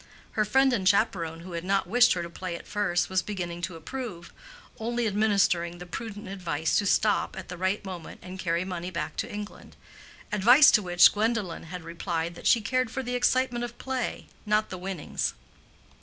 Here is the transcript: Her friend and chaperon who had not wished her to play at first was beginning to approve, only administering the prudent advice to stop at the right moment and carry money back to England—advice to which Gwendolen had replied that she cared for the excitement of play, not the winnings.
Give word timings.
Her 0.31 0.45
friend 0.45 0.73
and 0.73 0.89
chaperon 0.89 1.41
who 1.41 1.51
had 1.51 1.63
not 1.63 1.85
wished 1.85 2.13
her 2.13 2.23
to 2.23 2.29
play 2.31 2.55
at 2.55 2.65
first 2.65 3.07
was 3.07 3.21
beginning 3.21 3.61
to 3.61 3.75
approve, 3.75 4.33
only 4.79 5.05
administering 5.05 5.77
the 5.77 5.85
prudent 5.85 6.27
advice 6.27 6.75
to 6.79 6.87
stop 6.87 7.37
at 7.37 7.49
the 7.49 7.55
right 7.55 7.85
moment 7.85 8.19
and 8.23 8.39
carry 8.39 8.65
money 8.65 8.89
back 8.89 9.15
to 9.17 9.31
England—advice 9.31 10.71
to 10.71 10.81
which 10.81 11.13
Gwendolen 11.13 11.65
had 11.65 11.83
replied 11.83 12.33
that 12.33 12.47
she 12.47 12.61
cared 12.61 12.89
for 12.89 13.03
the 13.03 13.13
excitement 13.13 13.63
of 13.63 13.77
play, 13.77 14.25
not 14.43 14.71
the 14.71 14.79
winnings. 14.79 15.35